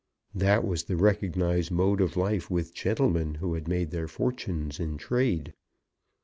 That 0.33 0.65
was 0.65 0.85
the 0.85 0.95
recognised 0.95 1.69
mode 1.69 2.01
of 2.01 2.17
life 2.17 2.49
with 2.49 2.73
gentlemen 2.73 3.35
who 3.35 3.53
had 3.53 3.67
made 3.67 3.91
their 3.91 4.07
fortunes 4.07 4.79
in 4.79 4.97
trade. 4.97 5.53